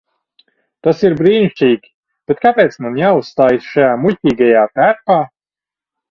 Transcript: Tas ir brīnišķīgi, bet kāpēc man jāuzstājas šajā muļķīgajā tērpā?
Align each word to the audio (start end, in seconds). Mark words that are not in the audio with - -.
Tas 0.85 1.01
ir 1.09 1.15
brīnišķīgi, 1.17 1.91
bet 2.31 2.41
kāpēc 2.45 2.77
man 2.85 2.97
jāuzstājas 3.01 3.67
šajā 3.73 3.91
muļķīgajā 4.05 4.63
tērpā? 4.79 5.19